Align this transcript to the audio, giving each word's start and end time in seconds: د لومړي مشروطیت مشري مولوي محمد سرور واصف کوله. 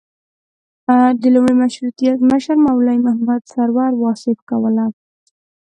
د 1.21 1.23
لومړي 1.33 1.55
مشروطیت 1.63 2.17
مشري 2.31 2.57
مولوي 2.65 2.97
محمد 3.07 3.41
سرور 3.53 3.91
واصف 4.03 4.37
کوله. 4.49 4.85